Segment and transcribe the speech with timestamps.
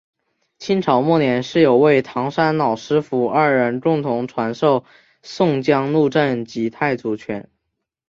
[0.57, 4.83] 清朝末年是有位唐山老师父二人共同传授
[5.21, 7.51] 宋江鹿阵及太祖拳。